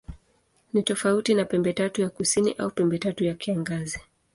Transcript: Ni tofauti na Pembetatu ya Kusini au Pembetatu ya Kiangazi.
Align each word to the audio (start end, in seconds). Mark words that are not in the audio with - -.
Ni 0.73 0.83
tofauti 0.83 1.33
na 1.33 1.45
Pembetatu 1.45 2.01
ya 2.01 2.09
Kusini 2.09 2.51
au 2.53 2.71
Pembetatu 2.71 3.23
ya 3.23 3.33
Kiangazi. 3.33 3.99